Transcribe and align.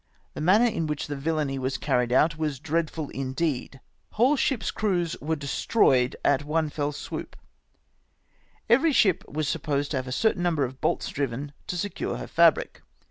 The 0.33 0.41
manner 0.41 0.65
in 0.65 0.87
which 0.87 1.05
the 1.05 1.15
villany 1.15 1.59
was 1.59 1.77
carried 1.77 2.11
on 2.11 2.31
was 2.35 2.57
dread 2.59 2.89
ful 2.89 3.09
indeed. 3.09 3.79
WIloIg 4.17 4.39
ships' 4.39 4.71
creivs 4.71 5.15
luere 5.19 5.37
destroyed 5.37 6.15
at 6.25 6.43
one 6.43 6.71
fell 6.71 6.91
sivoop. 6.91 7.35
Every 8.67 8.93
ship 8.93 9.23
was 9.29 9.47
supposed 9.47 9.91
to 9.91 9.97
have 9.97 10.07
a 10.07 10.11
certain 10.11 10.41
number 10.41 10.63
of 10.63 10.81
bolts 10.81 11.09
driven 11.09 11.53
to 11.67 11.77
secure 11.77 12.17
her 12.17 12.25
fabric. 12.25 12.81